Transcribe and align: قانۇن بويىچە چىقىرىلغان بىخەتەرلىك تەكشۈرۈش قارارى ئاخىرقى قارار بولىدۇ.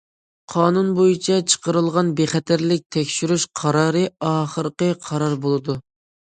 قانۇن 0.53 0.87
بويىچە 0.99 1.37
چىقىرىلغان 1.53 2.09
بىخەتەرلىك 2.21 2.83
تەكشۈرۈش 2.97 3.47
قارارى 3.63 4.05
ئاخىرقى 4.33 4.93
قارار 5.07 5.41
بولىدۇ. 5.49 5.81